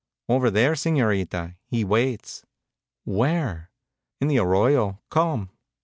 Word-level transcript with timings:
"Over 0.27 0.49
there, 0.49 0.71
Señorita, 0.71 1.57
he 1.67 1.83
waits." 1.85 2.43
"Where?" 3.03 3.69
"In 4.19 4.29
the 4.29 4.39
arroyo. 4.39 4.99
Come." 5.11 5.51